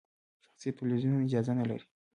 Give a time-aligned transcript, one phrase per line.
[0.43, 1.85] شخصي تلویزیونونه اجازه نلري.